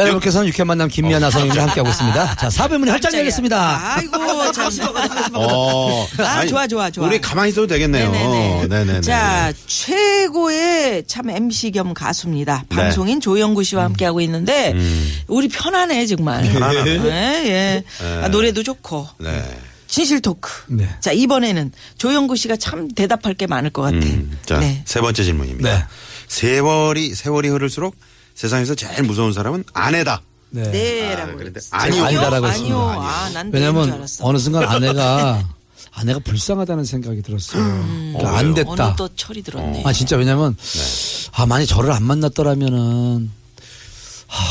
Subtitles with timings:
[0.00, 2.34] 자, 여러분께서는 유쾌한 만남 김미아 나성님과 함께하고 있습니다.
[2.40, 3.96] 자, 사배문이 활짝 열렸습니다.
[3.96, 4.18] 아이고,
[4.52, 4.70] 참.
[5.34, 6.06] 어.
[6.18, 7.06] 아, 좋아, 좋아, 좋아.
[7.06, 8.10] 우리 가만히 있어도 되겠네요.
[8.10, 8.66] 네네네.
[8.68, 9.00] 네네네.
[9.02, 12.64] 자, 최고의 참 MC 겸 가수입니다.
[12.70, 12.76] 네.
[12.76, 14.74] 방송인 조영구 씨와 함께하고 있는데,
[15.26, 16.50] 우리 편하네, 정말.
[16.50, 16.90] 편안하네.
[17.04, 17.84] 예, 예.
[18.22, 19.06] 아, 노래도 좋고.
[19.18, 19.44] 네.
[19.86, 20.50] 진실 토크.
[20.68, 20.88] 네.
[21.00, 23.96] 자, 이번에는 조영구 씨가 참 대답할 게 많을 것 같아.
[23.96, 24.82] 음, 자, 네.
[24.86, 25.68] 세 번째 질문입니다.
[25.78, 25.84] 네.
[26.28, 27.96] 세월이, 세월이 흐를수록
[28.40, 30.22] 세상에서 제일 무서운 사람은 아내다.
[30.48, 30.62] 네.
[30.70, 31.78] 네, 아, 라고 그런데 그랬어요.
[31.78, 32.04] 아니요.
[32.04, 32.78] 아니다라고 아니요.
[32.98, 34.06] 아, 난줄 왜냐면.
[34.22, 35.46] 어느 순간 아내가
[35.92, 37.62] 아내가 불쌍하다는 생각이 들었어요.
[37.62, 38.54] 그러니까 어, 안?
[38.54, 38.70] 됐다.
[38.70, 39.82] 어느 또 철이 들었네.
[39.84, 41.28] 아 진짜 왜냐면 네.
[41.32, 43.30] 아 많이 저를 안 만났더라면은
[44.26, 44.44] 하,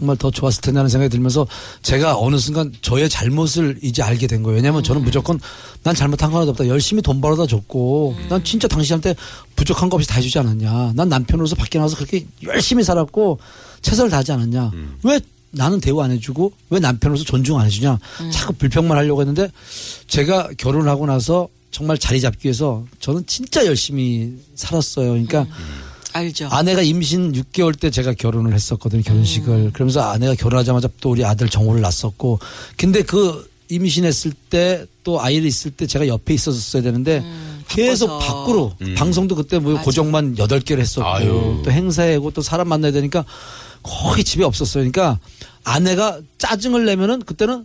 [0.00, 1.46] 정말 더 좋았을 텐데 하는 생각이 들면서
[1.82, 4.56] 제가 어느 순간 저의 잘못을 이제 알게 된 거예요.
[4.56, 5.38] 왜냐면 저는 무조건
[5.82, 6.68] 난 잘못한 거 하나도 없다.
[6.68, 9.14] 열심히 돈 벌어다 줬고 난 진짜 당신한테
[9.56, 10.94] 부족한 거 없이 다 해주지 않았냐.
[10.96, 13.38] 난 남편으로서 밖에 나가서 그렇게 열심히 살았고
[13.82, 14.72] 최선을 다하지 않았냐.
[15.04, 17.98] 왜 나는 대우 안 해주고 왜 남편으로서 존중 안 해주냐.
[18.32, 19.50] 자꾸 불평만 하려고 했는데
[20.06, 25.10] 제가 결혼하고 나서 정말 자리 잡기 위해서 저는 진짜 열심히 살았어요.
[25.10, 25.46] 그러니까
[26.12, 26.48] 알죠.
[26.50, 29.02] 아내가 임신 6개월 때 제가 결혼을 했었거든요.
[29.02, 29.48] 결혼식을.
[29.54, 29.70] 음.
[29.72, 32.38] 그러면서 아내가 결혼하자마자 또 우리 아들 정호를 낳았었고.
[32.76, 37.24] 근데 그 임신했을 때 또 아이를 있을 때 제가 옆에 있었어야 되는데
[37.68, 38.34] 계속 음, 바빠서.
[38.44, 39.84] 밖으로 방송도 그때 뭐 맞아.
[39.84, 41.62] 고정만 8개를 했었고 아유.
[41.64, 43.24] 또 행사하고 또 사람 만나야 되니까
[43.82, 44.82] 거의 집에 없었어요.
[44.82, 45.18] 그러니까
[45.64, 47.64] 아내가 짜증을 내면은 그때는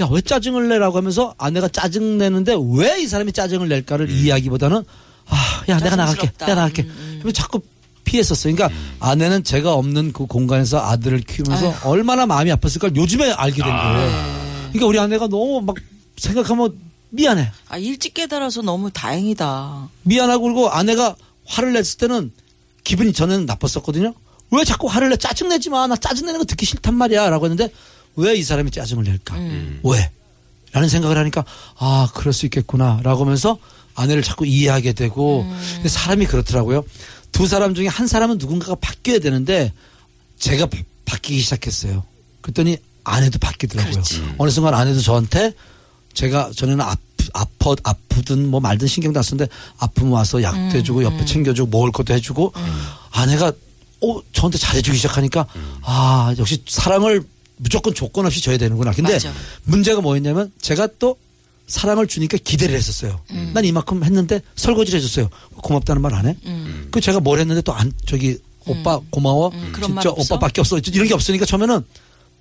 [0.00, 4.84] 야 왜 짜증을 내라고 하면서 아내가 짜증 내는데 왜 이 사람이 짜증을 낼까를 이해하기보다는
[5.28, 6.30] 아 야 내가 나갈게.
[6.38, 7.60] 내가 나갈게 음, 그래서 자꾸
[8.06, 8.54] 피했었어요.
[8.54, 14.36] 그러니까 아내는 제가 없는 그 공간에서 아들을 키우면서 얼마나 마음이 아팠을까 요즘에 알게 된 거예요.
[14.70, 15.76] 그러니까 우리 아내가 너무 막
[16.16, 16.78] 생각하면
[17.10, 17.50] 미안해.
[17.68, 19.88] 아, 일찍 깨달아서 너무 다행이다.
[20.02, 21.14] 미안하고 그리고 아내가
[21.44, 22.32] 화를 냈을 때는
[22.84, 24.14] 기분이 저는 나빴었거든요.
[24.52, 25.16] 왜 자꾸 화를 내?
[25.16, 25.86] 짜증내지 마.
[25.86, 27.28] 나 짜증내는 거 듣기 싫단 말이야.
[27.30, 27.70] 라고 했는데
[28.16, 29.36] 왜 이 사람이 짜증을 낼까?
[29.82, 30.10] 왜?
[30.76, 31.42] 라는 생각을 하니까
[31.78, 33.00] 아, 그럴 수 있겠구나.
[33.02, 33.56] 라고 하면서
[33.94, 35.42] 아내를 자꾸 이해하게 되고
[35.76, 36.84] 근데 사람이 그렇더라고요.
[37.32, 39.72] 두 사람 중에 한 사람은 누군가가 바뀌어야 되는데
[40.38, 40.76] 제가 바,
[41.06, 42.04] 바뀌기 시작했어요.
[42.42, 44.02] 그랬더니 아내도 바뀌더라고요.
[44.36, 45.54] 어느 순간 아내도 저한테
[46.12, 47.00] 제가 전에는 아프,
[47.32, 52.12] 아파, 아프든 뭐 말든 신경도 안 쓰는데 아프면 와서 약도 해주고 옆에 챙겨주고 먹을 것도
[52.12, 52.52] 해주고
[53.12, 53.50] 아내가
[54.02, 55.46] 어, 저한테 잘해주기 시작하니까
[55.84, 57.24] 아, 역시 사랑을
[57.56, 58.92] 무조건 조건 없이 줘야 되는구나.
[58.92, 59.32] 근데 맞아.
[59.64, 61.16] 문제가 뭐였냐면 제가 또
[61.66, 63.20] 사랑을 주니까 기대를 했었어요.
[63.54, 65.28] 난 이만큼 했는데 설거지를 해줬어요.
[65.56, 66.36] 고맙다는 말 안 해?
[66.90, 69.50] 그 제가 뭘 했는데 또 안, 저기 오빠 고마워.
[69.72, 70.10] 그런 말 진짜?
[70.16, 70.78] 오빠밖에 없어.
[70.78, 71.82] 이런 게 없으니까 처음에는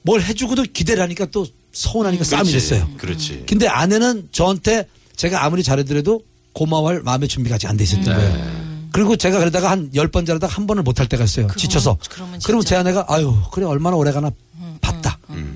[0.04, 2.70] 뭘 해주고도 기대를 하니까 또 서운하니까 싸움이 그렇지.
[2.70, 2.90] 됐어요.
[2.98, 3.44] 그렇지.
[3.48, 6.22] 근데 아내는 저한테 제가 아무리 잘해드려도
[6.54, 8.14] 고마워할 마음의 준비가 아직 안 돼 있었던 네.
[8.14, 8.66] 거예요.
[8.92, 11.48] 그리고 제가 그러다가 한 열 번 잘하다가 한 번을 못할 때가 있어요.
[11.58, 11.98] 지쳐서.
[12.10, 12.64] 그러면 그러면.
[12.66, 14.32] 제 아내가 아유 그래 얼마나 오래 가나
[14.82, 15.05] 봤다.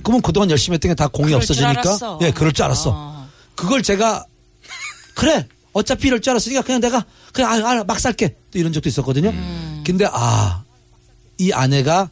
[0.03, 2.19] 그러면 그동안 열심히 했던 게 다 공이 없어지니까.
[2.21, 2.91] 예 그럴 줄 알았어.
[2.93, 3.29] 어.
[3.55, 4.25] 그걸 제가
[5.15, 8.89] 그래 어차피 이럴 줄 알았으니까 그냥 내가 그냥 아, 아, 막 살게 또 이런 적도
[8.89, 9.29] 있었거든요.
[9.29, 9.83] 음.
[9.85, 10.63] 근데 아
[11.41, 12.09] 이 아내가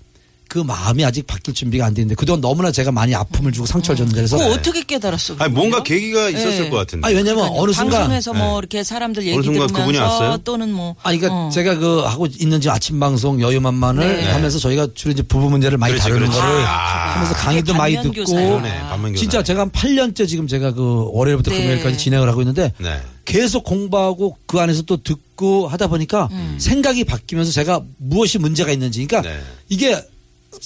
[0.49, 4.15] 그 마음이 아직 바뀔 준비가 안돼 있는데 그동안 너무나 제가 많이 아픔을 주고 상처를 줬는데
[4.15, 5.35] 그래서 그거 어떻게 깨달았어?
[5.39, 5.83] 아니, 뭔가?
[5.83, 6.69] 계기가 있었을 네.
[6.69, 7.05] 것 같은데.
[7.07, 8.57] 아니 왜냐면 어느 순간 방송에서 뭐 네.
[8.59, 10.37] 이렇게 사람들 얘기 순간 들으면서 그분이 왔어요?
[10.37, 11.49] 또는 뭐 아니, 그러니까 어.
[11.49, 14.31] 제가 그 하고 있는 지금 아침 방송 여유만만을 네.
[14.31, 16.39] 하면서 저희가 주로 이제 부부 문제를 많이 그렇지, 다루는 그렇지.
[16.41, 17.13] 거를 아.
[17.15, 18.25] 하면서 강의도 많이 듣고.
[18.25, 19.13] 그러네, 교사.
[19.15, 21.61] 진짜 제가 한 8년째 지금 제가 그 월요일부터 네.
[21.61, 23.01] 금요일까지 진행을 하고 있는데 네.
[23.25, 26.55] 계속 공부하고 그 안에서 또 듣고 하다 보니까 음.
[26.59, 29.39] 생각이 바뀌면서 제가 무엇이 문제가 있는지 그러니까 네.
[29.69, 30.01] 이게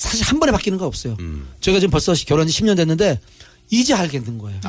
[0.02, 1.16] 사실 한 번에 바뀌는 거 없어요.
[1.20, 1.48] 음.
[1.62, 3.20] 제가 지금 벌써 결혼 지 10년 됐는데
[3.70, 4.60] 이제 알겠는 거예요.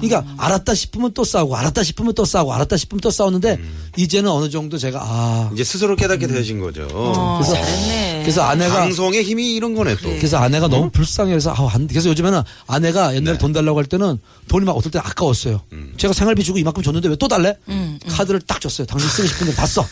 [0.00, 3.58] 그러니까 알았다 싶으면 또 싸우고 알았다 싶으면 또 싸우고 알았다 싶으면 또 싸우는데
[3.96, 6.86] 이제는 어느 정도 제가 아 이제 스스로 깨닫게 되신 거죠.
[6.92, 8.20] 어, 그래서- 잘했네.
[8.22, 10.10] 그래서 아내가 방송의 힘이 이런 거네 또.
[10.10, 11.94] 그래서 아내가 너무 불쌍해서 아, 안 돼.
[11.94, 13.38] 그래서 요즘에는 아내가 옛날에 네.
[13.38, 14.18] 돈 달라고 할 때는
[14.48, 15.62] 돈이 막 어떨 때 아까웠어요.
[15.96, 17.56] 제가 생활비 주고 이만큼 줬는데 왜 또 달래?
[18.08, 18.86] 카드를 딱 줬어요.
[18.86, 19.84] 당신 쓰고 싶은데 봤어.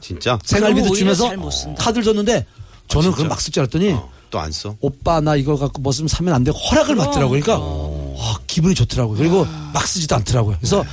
[0.00, 0.38] 진짜?
[0.44, 1.30] 생활비도 주면서.
[1.78, 2.46] 카드를 줬는데
[2.88, 3.16] 저는 진짜?
[3.16, 4.76] 그걸 막 쓸 줄 알았더니 어, 또 안 써?
[4.80, 7.40] 오빠 나 이거 갖고 뭐 쓰면 사면 안 되고 허락을 받더라고요.
[7.40, 9.18] 그러니까 와, 기분이 좋더라고요.
[9.18, 9.70] 그리고 아.
[9.74, 10.56] 막 쓰지도 않더라고요.
[10.60, 10.88] 그래서 네.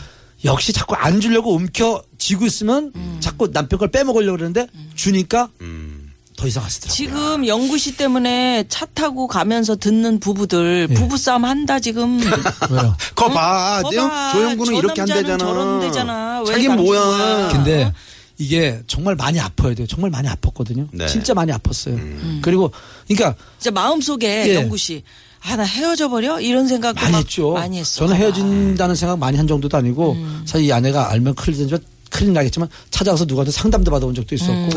[0.45, 6.11] 역시 자꾸 안 주려고 움켜 쥐고 있으면 자꾸 남편 걸 빼먹으려고 그러는데 주니까 음.
[6.35, 6.95] 더 이상 하시더라고요.
[6.95, 10.93] 지금 영구 씨 때문에 차 타고 가면서 듣는 부부들 예.
[10.93, 12.19] 부부싸움 한다 지금.
[12.69, 12.95] 왜요?
[13.15, 13.81] 거 봐.
[13.83, 14.31] 거 내가 봐.
[14.33, 15.37] 조영구는 저 이렇게 남자는 한대잖아.
[15.37, 16.39] 저런 데잖아.
[16.41, 17.01] 왜 자기 당신 뭐야.
[17.01, 17.47] 거야.
[17.49, 17.93] 근데
[18.37, 19.87] 이게 정말 많이 아파야 돼요.
[19.87, 20.87] 정말 많이 아팠거든요.
[20.91, 21.07] 네.
[21.07, 21.93] 진짜 많이 아팠어요.
[21.93, 22.39] 음.
[22.43, 22.71] 그리고
[23.07, 24.55] 그러니까 진짜 마음 속에 예.
[24.55, 25.03] 영구 씨.
[25.41, 26.39] 아, 나 헤어져 버려?
[26.39, 27.53] 이런 생각도 많이 막 했죠.
[27.53, 28.05] 많이 했어.
[28.05, 28.15] 저는.
[28.15, 30.43] 헤어진다는 생각 많이 한 정도도 아니고 음.
[30.45, 34.69] 사실 이 아내가 알면 큰일 되지만 큰일 나겠지만 찾아가서 누구한테 상담도 받아본 적도 있었고 음.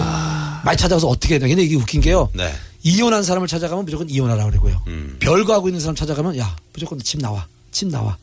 [0.65, 1.49] 많이 찾아가서 어떻게 해야 돼.
[1.49, 2.31] 근데 이게 웃긴 게요.
[2.35, 2.53] 네.
[2.83, 4.83] 이혼한 사람을 찾아가면 무조건 이혼하라 그러고요.
[4.87, 5.17] 음.
[5.21, 7.47] 별거 하고 있는 사람 찾아가면 야 무조건 집 나와.
[7.73, 8.17] 집 나와.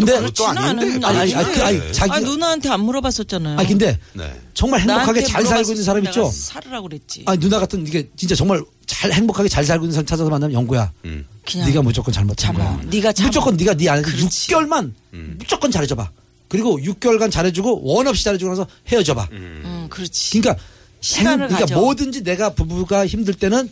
[0.00, 1.06] 근데 그것도 아닌데.
[1.06, 1.92] 아니, 아니, 아니, 그, 아니, 네.
[1.92, 3.58] 자기 아, 누나한테 안 물어봤었잖아요.
[3.58, 4.40] 아니 근데 네.
[4.54, 6.30] 정말 행복하게 잘 살고 있는 사람 있죠.
[6.30, 7.22] 살으라고 그랬지.
[7.26, 10.92] 아니 누나 같은 이게 진짜 정말 잘 행복하게 잘 살고 있는 사람 찾아서 만나면 영구야.
[11.06, 11.24] 음.
[11.44, 12.76] 그냥 네가 무조건 잘못한 참아.
[12.76, 12.80] 거야.
[12.90, 13.28] 네가 참아.
[13.28, 14.48] 무조건 네가 네 아내한테 그렇지.
[14.50, 14.92] 6개월만
[15.38, 16.10] 무조건 잘해줘봐.
[16.48, 19.28] 그리고 6개월간 잘해주고 원 없이 잘해주고 나서 헤어져봐.
[19.32, 20.38] 음, 그렇지.
[20.40, 20.62] 그러니까
[21.00, 21.74] 시간을 행- 그러니까 가져.
[21.80, 23.68] 뭐든지 내가 부부가 힘들 때는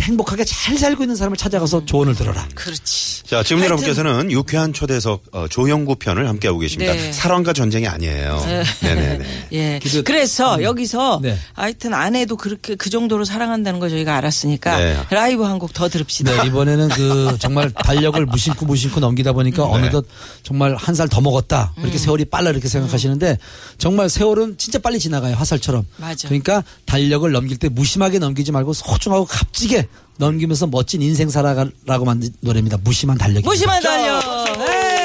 [0.00, 2.48] 행복하게 잘 살고 있는 사람을 찾아가서 조언을 들어라.
[2.54, 3.22] 그렇지.
[3.24, 6.92] 자, 지금 여러분께서는 유쾌한 초대석 어, 조영구 편을 함께하고 계십니다.
[6.92, 7.12] 네.
[7.12, 8.40] 사랑과 전쟁이 아니에요.
[8.80, 9.48] 네 네 네.
[9.52, 9.78] 예.
[9.78, 11.36] 기도- 그래서 여기서 네.
[11.52, 14.96] 하여튼 아내도 그렇게 그 정도로 사랑한다는 거 저희가 알았으니까 네.
[15.10, 16.42] 라이브 한 곡 더 들읍시다.
[16.42, 19.70] 네, 이번에는 그 정말 달력을 무심코 무심코 넘기다 보니까 네.
[19.72, 20.06] 어느덧
[20.42, 21.74] 정말 한 살 더 먹었다.
[21.78, 23.38] 이렇게 세월이 빨라 이렇게 생각하시는데
[23.78, 25.34] 정말 세월은 진짜 빨리 지나가요.
[25.36, 25.86] 화살처럼.
[25.96, 26.28] 맞아.
[26.28, 29.81] 그러니까 달력을 넘길 때 무심하게 넘기지 말고 소중하고 값지게
[30.18, 32.78] 넘기면서 멋진 인생 살아가라고 만든 노래입니다.
[32.84, 33.48] 무심한 달력입니다.
[33.48, 34.20] 무심한 달려.
[34.58, 35.02] 에이.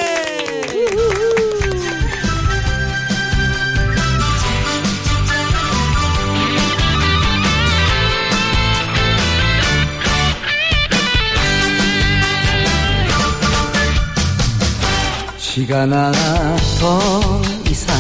[15.58, 17.96] 시간 하나 더 이상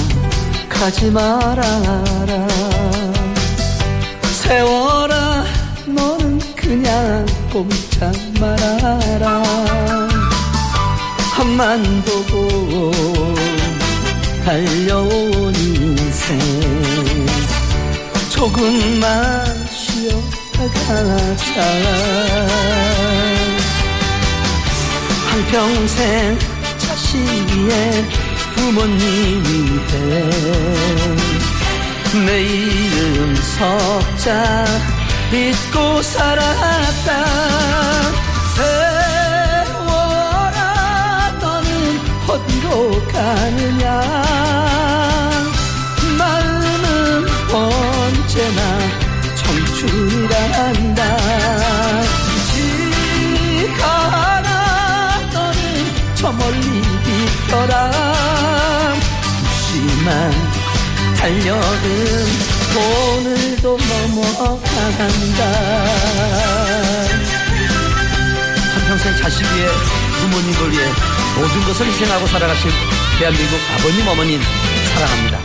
[0.69, 2.47] 가지 말아라
[4.21, 5.26] 세월아
[6.67, 9.41] 그냥 꼼짝 말아라.
[11.39, 12.91] 앞만 보고
[14.43, 16.37] 달려온 인생.
[18.29, 21.31] 조금만 쉬어가자.
[25.29, 26.37] 한평생
[26.79, 28.03] 자식 위해
[28.55, 30.29] 부모님 위해
[32.25, 34.96] 내일은 석자
[35.31, 37.25] 믿고 살았다.
[39.75, 40.59] 세월아
[41.41, 43.85] 너는 어디로 가느냐?
[46.17, 48.61] 마음은 언제나
[49.35, 51.01] 청춘이란다.
[53.67, 54.49] 지가라
[55.33, 55.55] 너는
[56.15, 57.73] 저 멀리 비켜라.
[59.41, 60.07] 무심한
[61.17, 65.43] 달력은 오늘도 넘어간다.
[68.75, 69.67] 한평생 자식 위해
[70.21, 70.85] 부모님을 위해
[71.35, 72.69] 모든 것을 희생하고 살아가신
[73.19, 74.41] 대한민국 아버님 어머님
[74.93, 75.39] 사랑합니다.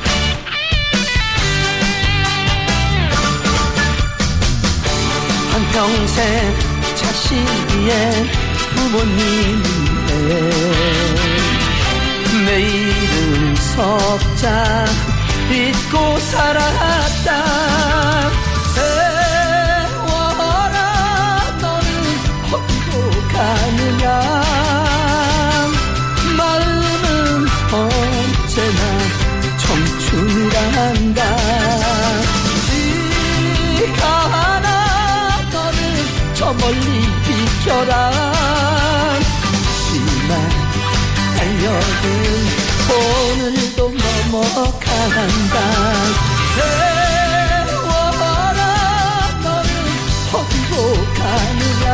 [5.53, 6.55] 한평생
[6.95, 8.27] 자식 위해
[8.75, 9.63] 부모님
[10.07, 10.51] 위해
[12.45, 15.12] 내일은 석자
[15.53, 17.62] 잊고 살았다
[45.15, 45.57] 간다.
[47.67, 48.61] 세월아
[49.43, 49.69] 너는
[50.33, 50.73] 어디로
[51.15, 51.87] 가느냐.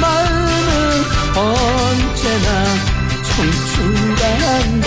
[0.00, 0.60] 마음은
[1.36, 2.46] 언제나
[3.22, 4.86] 청춘이란다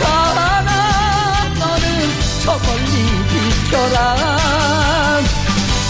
[0.00, 0.70] 가나
[1.58, 1.84] 너는
[2.44, 2.94] 저 멀리
[3.30, 3.98] 비켜라.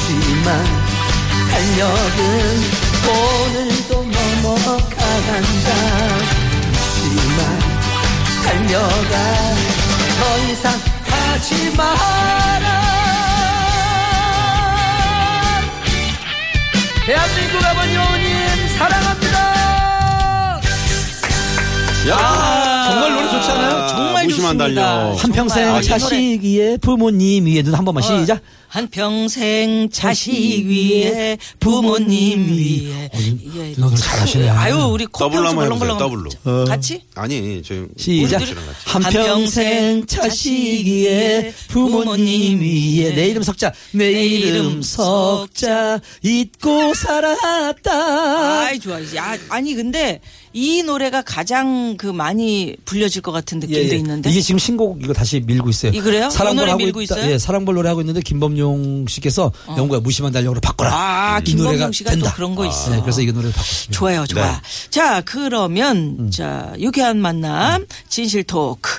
[0.06, 0.46] 하지만
[1.50, 2.83] 달력은
[8.74, 9.54] 달려가.
[10.18, 10.72] 더 이상
[11.06, 12.82] 가지 마라.
[17.06, 18.33] 대한민국 아버님 어머님 사랑합니
[24.58, 24.84] 좋습니다.
[24.84, 25.22] 달력.
[25.24, 25.82] 한평생 정말.
[25.82, 28.40] 자식 위에 부모님 위에도 한 번만 시작.
[28.68, 33.74] 한 평생 자식 위에 부모님 위에 예.
[33.76, 34.48] 너들 잘하시네.
[34.48, 36.30] 아유 우리 더블로 한번 해보세요, 더블로.
[36.66, 38.42] 같이 아니 저희 시작.
[38.84, 48.60] 한평생 자식 위해 부모님 위해 내 이름 석자 내 이름 석자 잊고 살았다.
[48.66, 48.98] 아이 좋아.
[49.14, 50.20] 야, 아니 근데
[50.56, 53.96] 이 노래가 가장 그 많이 불려질 것 같은 느낌도 예, 예.
[53.96, 54.30] 있는데.
[54.30, 55.90] 이게 지금 신곡 이거 다시 밀고 있어요.
[55.92, 56.28] 이 그래요?
[56.28, 57.16] 이 사랑벌 노래 하고 밀고 있다.
[57.18, 57.32] 있어요?
[57.32, 60.90] 예, 사랑벌 노래 하고 있는데 김범용 씨께서 영구야 무심한 달력으로 바꿔라.
[60.94, 62.32] 아, 이 노래가 김범용 씨가 또 된다.
[62.34, 62.94] 그런 거 있어요.
[62.94, 63.98] 네, 그래서 이 노래를 바꿨습니다.
[63.98, 64.52] 좋아요, 좋아.
[64.52, 64.60] 네.
[64.90, 66.30] 자, 그러면 음.
[66.30, 68.90] 자 유쾌한 만남 진실 토크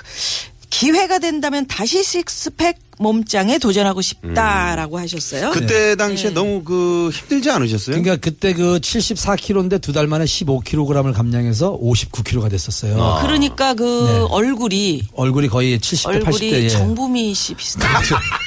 [0.68, 5.50] 기회가 된다면 다시 식스팩 몸짱에 도전하고 싶다라고 하셨어요.
[5.50, 5.94] 그때 네.
[5.96, 7.96] 당시에 너무 그 힘들지 않으셨어요?
[7.96, 13.02] 그러니까 그때 그 74kg인데 두 달 만에 15kg을 감량해서 59kg가 됐었어요.
[13.02, 13.22] 아.
[13.22, 14.26] 그러니까 그 네.
[14.30, 16.26] 얼굴이 얼굴이 거의 70대, 80대.
[16.26, 16.68] 얼굴이 예.
[16.68, 17.90] 정부미 씨 비슷한.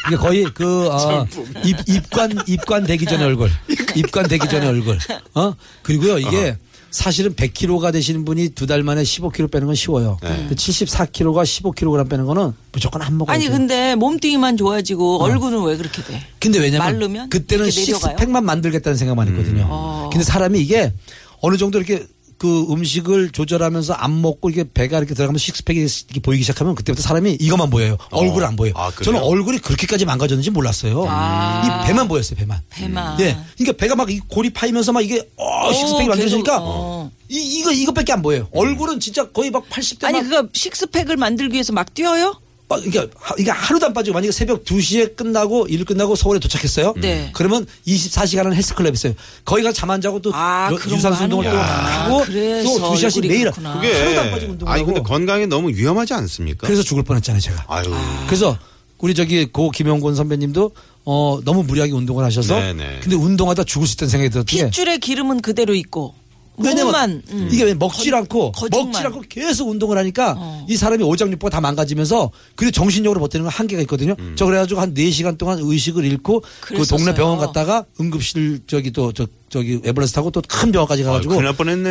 [0.08, 1.26] 이게 거의 그 어,
[1.64, 3.50] 입, 입관 입관 되기 전의 얼굴,
[3.96, 4.98] 입관 되기 전의 얼굴.
[5.34, 5.54] 어
[5.84, 6.56] 그리고요 이게
[6.92, 10.18] 사실은 100kg가 되시는 분이 두 달 만에 15kg 빼는 건 쉬워요.
[10.22, 13.54] 근데 74kg가 15kg 빼는 거는 무조건 한 먹어야 아니 돼요.
[13.58, 16.22] 근데 몸뚱이만 좋아지고 얼굴은 왜 그렇게 돼?
[16.40, 17.70] 근데 왜냐면 그때는?
[17.72, 19.68] 식스팩만 만들겠다는 생각만 했거든요.
[19.70, 20.10] 어.
[20.12, 20.94] 근데 사람이 이게
[21.42, 22.06] 어느 정도 이렇게
[22.40, 27.38] 그 음식을 조절하면서 안 먹고 이렇게 배가 이렇게 들어가면 식스팩이 이렇게 보이기 시작하면 그때부터 사람이
[27.40, 27.98] 이것만 보여요.
[28.12, 28.74] 얼굴 안 보여요.
[28.76, 28.92] 아?
[29.04, 31.04] 저는 얼굴이 그렇게까지 망가졌는지 몰랐어요.
[31.04, 32.62] 이 배만 보였어요, 배만.
[32.70, 33.20] 배만.
[33.22, 33.38] 예.
[33.58, 37.12] 그러니까 배가 막 이 골이 파이면서 막 이게 어, 식스팩이 오, 만들어지니까 계속, 어.
[37.30, 38.48] 이, 이거 이것밖에 안 보여요.
[38.52, 42.40] 얼굴은 진짜 거의 막 80대 아니 막 그거 식스팩을 만들기 위해서 막 뛰어요?
[42.70, 46.94] 막 이게 하- 이게 하루도 안 빠지고 만약에 새벽 2시에 끝나고 일 끝나고 서울에 도착했어요.
[46.98, 47.32] 네.
[47.34, 49.14] 그러면 24시간은 헬스클럽 있어요.
[49.44, 52.04] 거기 가서 잠 안 자고 또 아, 유산소 거 운동을 또 하는구나.
[52.06, 53.72] 하고 또 2시간씩 얼굴이 매일 그렇구나.
[53.82, 55.10] 하루도 안 빠지고 운동을 아니 근데 하고.
[55.10, 56.68] 건강에 너무 위험하지 않습니까?
[56.68, 57.66] 그래서 죽을 뻔했잖아요, 제가.
[57.68, 57.86] 아유.
[58.28, 58.56] 그래서
[59.00, 60.72] 우리 저기 고 김영곤 선배님도
[61.06, 63.00] 어 너무 무리하게 운동을 하셔서 네네.
[63.02, 66.14] 근데 운동하다 죽을 수 있다는 생각이 들었던 게 핏줄의 기름은 그대로 있고
[66.64, 67.50] 왜냐면 음.
[67.52, 68.86] 이게 왜 먹질 않고 거짓말.
[68.86, 70.66] 먹질 않고 계속 운동을 하니까 어.
[70.70, 74.16] 이 사람이 오장육부가 다 망가지면서 그리고 정신적으로 버티는 건 한계가 있거든요.
[74.20, 74.34] 음.
[74.38, 76.98] 저 그래가지고 한 4시간 동안 의식을 잃고 그 그랬었어요.
[76.98, 81.40] 동네 병원 갔다가 응급실 저기 또 저, 저기 에버레스트 타고 또 큰 병원까지 가가지고 아유.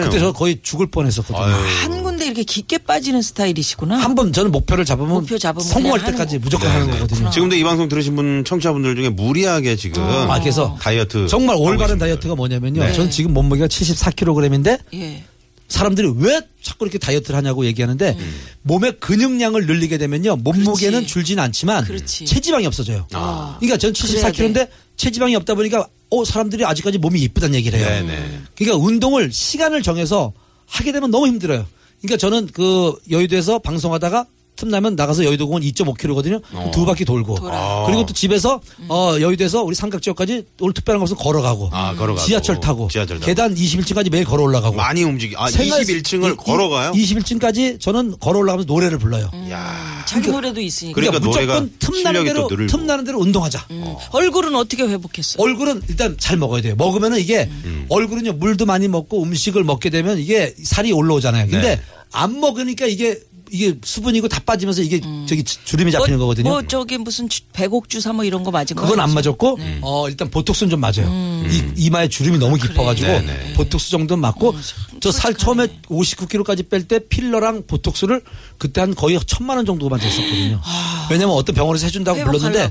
[0.04, 1.38] 그때 저 거의 죽을 뻔했었거든요.
[1.44, 1.54] 아유.
[1.82, 3.96] 한 군데 이렇게 깊게 빠지는 스타일이시구나.
[3.98, 7.30] 한 번 저는 목표를 잡으면, 목표 잡으면 성공할 때까지 무조건 하는 거거든요.
[7.30, 11.98] 지금도 이 방송 들으신 분 청취자분들 중에 무리하게 지금 아, 그래서 다이어트 정말 올바른.
[11.98, 12.82] 다이어트가 뭐냐면요.
[12.82, 12.92] 네.
[12.92, 15.24] 저는 지금 몸무게가 74kg인데 예.
[15.68, 18.16] 사람들이 왜 자꾸 이렇게 다이어트를 하냐고 얘기하는데
[18.62, 21.00] 몸의 근육량을 늘리게 되면요 몸무게는 음.
[21.00, 21.06] 그렇지.
[21.06, 22.24] 줄지는 않지만 그렇지.
[22.24, 23.06] 체지방이 없어져요.
[23.12, 23.56] 아.
[23.60, 24.68] 그러니까 전 그래야 74kg인데
[24.99, 27.88] 체지방이 없다 보니까 어 사람들이 아직까지 몸이 이쁘다는 얘기를 해요.
[27.88, 28.40] 네네.
[28.55, 30.33] 그러니까 운동을 시간을 정해서
[30.67, 31.67] 하게 되면 너무 힘들어요.
[32.02, 34.26] 그러니까 저는 그 여의도에서 방송하다가
[34.58, 36.42] 틈나면 나가서 여의도 공원 2.5km거든요.
[36.72, 37.36] 두 바퀴 돌고.
[37.36, 37.84] 돌아.
[37.86, 41.70] 그리고 또 집에서 어 여의도에서 우리 삼각 지역까지 오늘 특별한 것은 걸어가고.
[41.72, 42.26] 아, 걸어가고.
[42.26, 42.88] 지하철 타고.
[42.90, 43.26] 지하철 타고.
[43.26, 44.74] 계단 21층까지 매일 걸어 올라가고.
[44.76, 45.34] 많이 움직이.
[45.38, 46.90] 아, 생활- 21층을 이- 걸어가요?
[46.92, 49.30] 21층까지 저는 걸어 올라가면서 노래를 불러요.
[49.50, 50.04] 야.
[50.08, 50.94] 자기 노래도 있으니까.
[51.00, 52.48] 그러니까 노래가 무조건 틈나는 대로.
[52.48, 53.64] 틈나는 대로 운동하자.
[53.70, 53.94] 음.
[54.10, 55.40] 얼굴은 어떻게 회복했어요?
[55.40, 56.74] 얼굴은 일단 잘 먹어야 돼요.
[56.76, 57.86] 먹으면은 이게 음.
[57.88, 61.46] 얼굴은요 물도 많이 먹고 음식을 먹게 되면 이게 살이 올라오잖아요.
[61.48, 61.80] 근데 네.
[62.10, 63.20] 안 먹으니까 이게
[63.50, 66.50] 이게 수분이고 다 빠지면서 이게 저기 주- 주름이 잡히는 뭐, 거거든요.
[66.50, 69.12] 뭐 저기 무슨 주- 배곡주사 뭐 이런 거 맞은 거 그건 안?
[69.12, 71.07] 맞았고 어 일단 보톡스는 좀 맞아요.
[71.49, 73.26] 이 이마에 주름이 너무 깊어가지고 음.
[73.26, 73.52] 네네.
[73.55, 74.55] 보톡스 정도는 맞고
[75.00, 78.23] 저 살 처음에 59kg까지 뺄 때 필러랑 보톡스를
[78.59, 80.61] 그때 한 거의 천만 원 정도만 줬었거든요.
[81.11, 82.69] 왜냐면 어떤 병원에서 해준다고 불렀는데.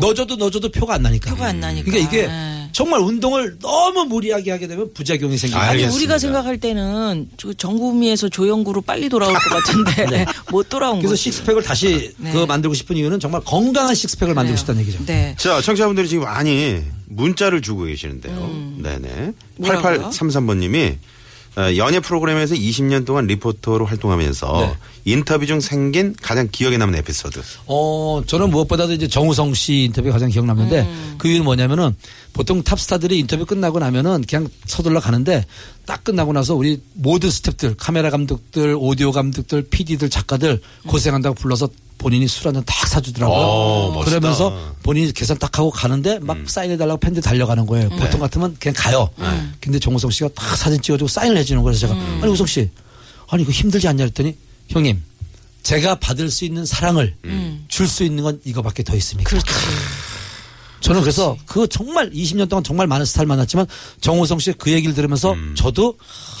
[0.00, 1.30] 넣어줘도 넣어줘도 표가 안 나니까.
[1.30, 1.84] 표가 안 나니까.
[1.90, 2.57] 그러니까 이게 네.
[2.72, 5.60] 정말 운동을 너무 무리하게 하게 되면 부작용이 생기고.
[5.60, 5.84] 아, 아니.
[5.84, 11.02] 우리가 생각할 때는 저 정구미에서 조영구로 빨리 돌아올 것 같은데 못 돌아온 네.
[11.02, 11.22] 그래서 거지.
[11.24, 12.32] 식스팩을 다시 네.
[12.32, 15.04] 그 만들고 싶은 이유는 정말 건강한 식스팩을 만들고 싶다는 얘기죠.
[15.06, 15.34] 네.
[15.38, 18.34] 자, 청취자분들이 지금 많이 문자를 주고 계시는데요.
[18.78, 19.08] 네네.
[19.08, 19.34] 음.
[19.56, 20.10] 뭐라고요?
[20.10, 20.96] 8833번님이 어,
[21.76, 24.76] 연예 프로그램에서 20년 동안 리포터로 활동하면서 네.
[25.04, 27.40] 인터뷰 중 생긴 가장 기억에 남는 에피소드.
[27.66, 31.14] 어, 저는 무엇보다도 이제 정우성 씨 인터뷰가 가장 기억남는데 음.
[31.18, 31.96] 그 이유는 뭐냐면은
[32.32, 35.44] 보통 탑스타들이 인터뷰 끝나고 나면은 그냥 서둘러 가는데
[35.86, 42.26] 딱 끝나고 나서 우리 모든 스탭들, 카메라 감독들, 오디오 감독들, PD들, 작가들 고생한다고 불러서 본인이
[42.28, 43.36] 술 한잔 딱 사주더라고요.
[43.38, 44.18] 오, 멋있다.
[44.18, 47.88] 그러면서 본인이 계산 딱 하고 가는데 막 사인해달라고 팬들 달려가는 거예요.
[47.90, 49.10] 보통 같으면 그냥 가요.
[49.60, 51.76] 근데 정우성 씨가 딱 사진 찍어주고 사인을 해주는 거예요.
[51.76, 52.70] 제가 아니 우성 씨
[53.28, 54.36] 아니 이거 힘들지 않냐 그랬더니
[54.68, 55.02] 형님
[55.62, 57.14] 제가 받을 수 있는 사랑을
[57.68, 59.30] 줄수 있는 건 이거밖에 더 있습니까?
[60.80, 63.66] 저는 그래서 그 정말 20년 동안 정말 많은 스타를 만났지만
[64.00, 65.96] 정호성 씨의 그 얘기를 들으면서 저도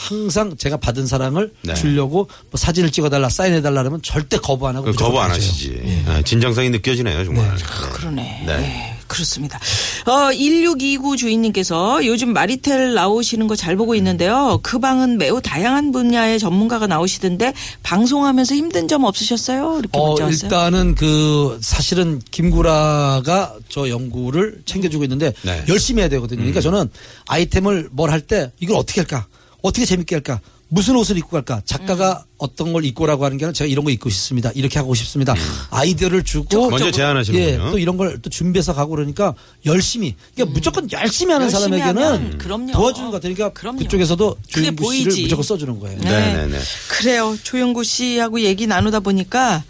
[0.08, 1.74] 항상 제가 받은 사랑을 네.
[1.74, 5.30] 주려고 뭐 사진을 찍어달라 사인해달라 그러면 절대 거부 안 하고 그 거부 안.
[5.30, 6.04] 하시지.
[6.06, 7.54] 아, 진정성이 느껴지네요, 정말.
[7.54, 7.62] 네.
[7.92, 8.44] 그러네.
[8.46, 8.97] 네.
[9.08, 9.14] 네.
[9.14, 9.58] 그렇습니다.
[10.06, 14.60] 어, 1629 주인님께서 요즘 마리텔 나오시는 거 잘 보고 있는데요.
[14.62, 19.78] 그 방은 매우 다양한 분야의 전문가가 나오시던데 방송하면서 힘든 점 없으셨어요?
[19.80, 20.46] 이렇게 어, 문자 왔어요.
[20.48, 25.64] 일단은 그 사실은 김구라가 저 연구를 챙겨주고 있는데 네.
[25.68, 26.38] 열심히 해야 되거든요.
[26.38, 26.88] 그러니까 저는
[27.26, 29.26] 아이템을 뭘 할 때 이걸 어떻게 할까?
[29.62, 30.40] 어떻게 재밌게 할까?
[30.70, 31.62] 무슨 옷을 입고 갈까?
[31.64, 32.28] 작가가 음.
[32.36, 34.50] 어떤 걸 입고 라고 하는 게 아니라 제가 이런 거 입고 싶습니다.
[34.54, 35.34] 이렇게 하고 싶습니다.
[35.70, 36.70] 아이디어를 주고 음.
[36.70, 37.66] 먼저 제안하시는군요.
[37.66, 39.34] 예, 또 이런 걸 또 준비해서 가고 그러니까
[39.64, 40.14] 열심히.
[40.34, 41.52] 그러니까 무조건 열심히 하는 음.
[41.52, 42.72] 열심히 사람에게는 하면 그럼요.
[42.72, 43.34] 도와주는 것 같아요.
[43.34, 43.78] 그러니까 그럼요.
[43.78, 45.22] 그쪽에서도 조영구 씨를 보이지.
[45.22, 45.98] 무조건 써주는 거예요.
[46.00, 46.10] 네.
[46.10, 46.58] 네네 네.
[46.88, 47.36] 그래요.
[47.42, 49.62] 조영구 씨하고 얘기 나누다 보니까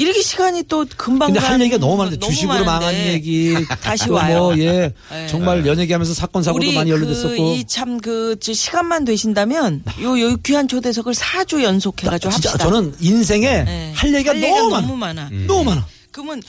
[0.00, 4.06] 이렇게 시간이 또 금방 근데 할 얘기가 너무 많은데 너무 주식으로 망한 많은데 얘기 다시
[4.06, 4.38] 또 와요.
[4.44, 4.94] 뭐, 예.
[5.10, 5.26] 네.
[5.28, 7.36] 정말 연예계하면서 사건 사고도 우리 많이 연루됐었고.
[7.36, 12.56] 그 이참그 시간만 되신다면 요, 요 귀한 초대석을 4주 연속해가지고 합시다.
[12.56, 13.92] 저는 인생에 네.
[13.94, 14.86] 할 얘기가 할 너무 많아.
[14.86, 15.30] 너무 많아.
[15.46, 15.86] 너무 많아.
[16.12, 16.42] 그러면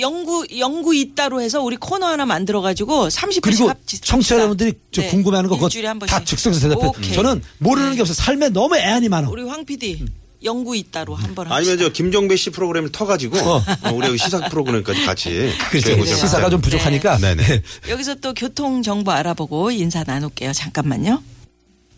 [0.00, 5.02] 연구 연구 있다로 해서 우리 코너 하나 만들어 가지고 30분씩 그리고 합치, 청취자 여러분들이 저
[5.02, 5.08] 네.
[5.10, 6.10] 궁금해하는 거 그거 한 번씩.
[6.10, 6.86] 다 즉석에서 대답해.
[6.88, 7.12] 오케이.
[7.12, 7.96] 저는 모르는 네.
[7.96, 8.14] 게 없어.
[8.14, 9.28] 삶에 너무 애안이 많아.
[9.28, 10.04] 우리 황 PD
[10.44, 11.54] 연구 있다로 한번 합시다.
[11.56, 13.62] 아니면 저 김종배 씨 프로그램을 터가지고 어,
[13.94, 15.30] 우리 여기 시사 프로그램까지 같이
[15.70, 15.90] 그렇죠.
[16.04, 17.18] 씨랑 시사가 좀 부족하니까.
[17.18, 17.62] 네네.
[17.90, 20.52] 여기서 또 교통 정보 알아보고 인사 나눌게요.
[20.52, 21.22] 잠깐만요.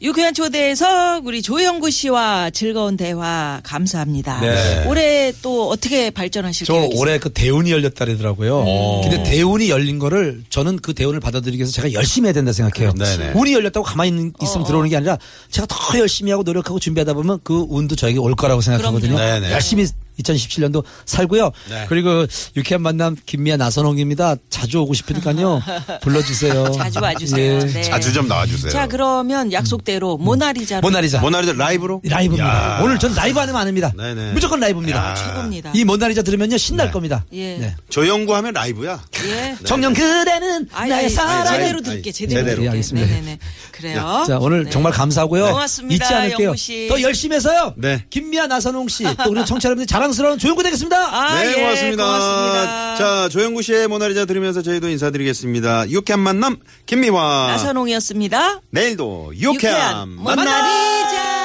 [0.02, 4.40] 유쾌한 초대에서 우리 조영구 씨와 즐거운 대화 감사합니다.
[4.40, 4.84] 네.
[4.86, 7.00] 올해 또 어떻게 발전하실 저 계획 있어요?
[7.00, 9.00] 올해 그 대운이 열렸다더라고요.
[9.04, 12.92] 근데 대운이 열린 거를 저는 그 대운을 받아들이기 위해서 제가 열심히 해야 된다 생각해요.
[12.92, 13.32] 네네.
[13.36, 15.16] 운이 열렸다고 가만히 있- 있으면 어, 들어오는 게 아니라
[15.50, 19.14] 제가 더 열심히 하고 노력하고 준비하다 보면 그 운도 저에게 올 거라고 생각하거든요.
[19.16, 19.40] 그럼요.
[19.40, 19.52] 네네.
[19.52, 19.86] 열심히
[20.20, 21.50] 2017년도 살고요.
[21.68, 21.86] 네.
[21.88, 24.36] 그리고 유쾌한 만남 김미아 나선홍입니다.
[24.50, 25.62] 자주 오고 싶으니까요.
[26.02, 26.72] 불러주세요.
[26.72, 27.54] 자주 와주세요.
[27.54, 27.58] 예.
[27.58, 27.82] 네.
[27.82, 28.72] 자주 좀 나와주세요.
[28.72, 31.20] 자 그러면 약속대로 모나리자로 모나리자.
[31.20, 32.00] 모나리자 라이브로?
[32.04, 32.46] 라이브입니다.
[32.78, 32.80] 야.
[32.82, 33.92] 오늘 전 라이브 안 하면 안 합니다.
[33.96, 34.32] 네네.
[34.32, 35.10] 무조건 라이브입니다.
[35.10, 35.14] 야.
[35.14, 35.70] 최고입니다.
[35.74, 37.24] 이 모나리자 들으면요 신날 겁니다.
[37.32, 37.56] 예.
[37.58, 37.76] 네.
[37.90, 39.02] 조영구 하면 라이브야.
[39.26, 39.56] 예.
[39.64, 41.46] 정녕 그대는 아이, 나의 아이, 사랑.
[41.46, 42.62] 제대로.
[42.64, 43.06] 예, 알겠습니다.
[43.08, 43.38] 네네네.
[43.72, 44.24] 그래요.
[44.26, 44.70] 자 오늘 네.
[44.70, 45.46] 정말 감사하고요.
[45.48, 46.54] 고맙습니다, 잊지 않을게요.
[46.88, 47.74] 더 열심히 해서요.
[47.76, 48.04] 네.
[48.10, 50.96] 김미아 나선홍 씨 또 우리 청취자 여러분들 자랑스러운 조용구 되겠습니다.
[50.96, 52.04] 아, 네, 예, 고맙습니다.
[52.04, 52.96] 고맙습니다.
[52.96, 55.90] 자, 조영구 씨의 모나리자 들으면서 저희도 인사드리겠습니다.
[55.90, 57.48] 유쾌한 만남, 김미화.
[57.50, 58.60] 나선홍이었습니다.
[58.70, 60.44] 내일도 유쾌한, 만남.
[60.44, 61.36] 모나리자.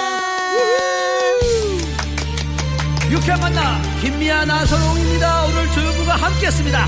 [3.09, 5.45] 유쾌한 만남 김미아 나선홍입니다.
[5.45, 6.87] 오늘 조용구가 함께했습니다.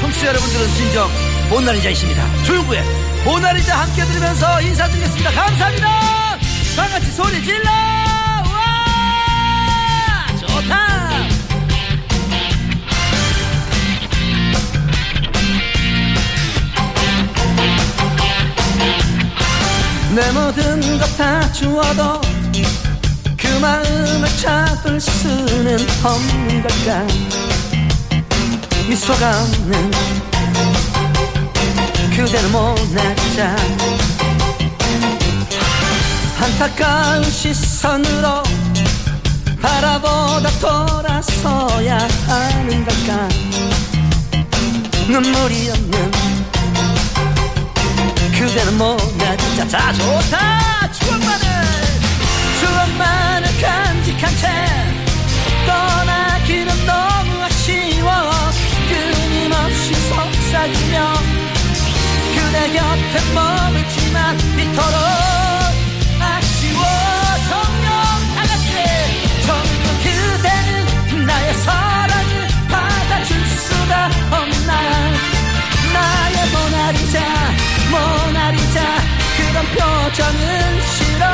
[0.00, 1.08] 청취자 여러분들은 진정
[1.50, 2.44] 모나리자이십니다.
[2.44, 2.82] 조용구의
[3.24, 5.30] 모나리자 함께 들으면서 인사드리겠습니다.
[5.30, 5.88] 감사합니다.
[6.76, 7.85] 다 같이 소리 질러.
[10.56, 10.76] 와 좋다.
[20.14, 22.20] 내 모든 것 다 주어도
[23.38, 27.06] 그 마음을 잡을 수는 없는 걸까
[28.86, 29.90] 미소가 없는
[32.14, 33.56] 그대는 못났자
[36.38, 38.42] 안타까운 시선으로
[39.66, 41.98] 바라보다 돌아서야
[42.28, 43.28] 하는 걸까?
[45.08, 46.10] 눈물이 없는
[48.38, 50.92] 그대는 못났자 자 좋다!
[50.92, 51.46] 추억만을
[52.60, 54.48] 추억만을 간직한 채
[55.66, 58.30] 떠나기는 너무 아쉬워.
[58.88, 61.12] 끊임없이 속삭이며
[62.34, 65.35] 그대 곁에 머물지만 이토록
[79.74, 80.40] 표정은
[80.94, 81.24] 싫어.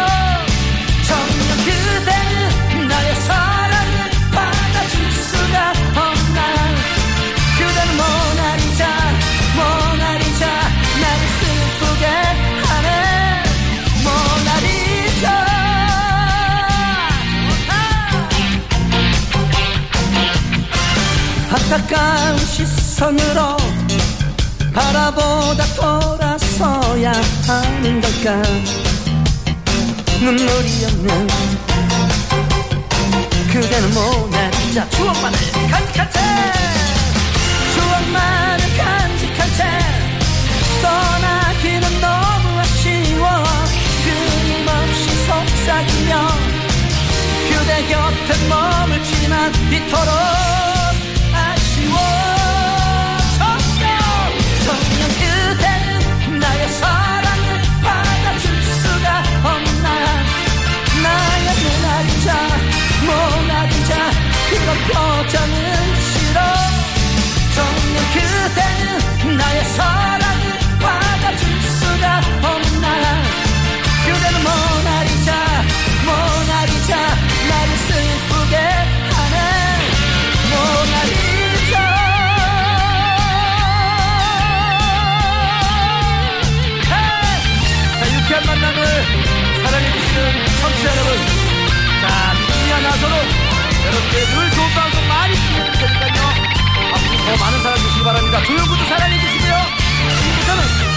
[1.07, 3.95] 정녕 그대는 나의 사랑을
[4.33, 5.57] 받아줄 수가
[5.97, 6.38] 없나.
[7.59, 8.81] 그대는 모나리자
[9.57, 10.42] 모나리자
[11.01, 12.05] 나를 슬프게
[12.68, 12.88] 하네.
[14.05, 15.25] 모나리자.
[21.55, 23.40] 안타까운 시선으로
[24.75, 26.21] 바라보다 돌아
[26.62, 27.11] 서야
[27.48, 28.40] 하는 걸까?
[30.20, 31.27] 눈물이 없는
[33.51, 35.38] 그대는 모나리자 추억만을
[35.72, 36.20] 간직한 채
[37.75, 39.64] 추억만을 간직한 채
[40.83, 43.42] 떠나기는 너무 아쉬워.
[44.05, 46.29] 끊임없이 속삭이며
[47.48, 50.41] 그대 곁에 머물지만 이토록
[62.22, 64.11] 모나리자
[64.54, 65.91] 모나리자 정녕 그대는
[94.14, 96.29] 예, 늘 좋은 방송 많이 시청해주시면 되니까요.
[96.92, 98.42] 앞으로 더 많은 사랑 주시기 바랍니다.
[98.44, 99.55] 조용구도 사랑해주시고요.
[100.46, 100.91] 저는